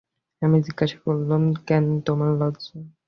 [0.41, 2.77] আমি জিজ্ঞাসা করলুম, কেন তোমার লজ্জা?